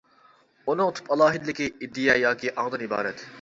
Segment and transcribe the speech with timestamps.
[0.71, 3.25] ئۇنىڭ تۈپ ئالاھىدىلىكى ئىدىيە ياكى ئاڭدىن ئىبارەت.